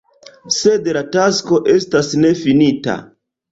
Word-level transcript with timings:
Sed 0.55 0.89
la 0.97 1.03
tasko 1.17 1.61
estas 1.75 2.11
nefinita. 2.25 2.99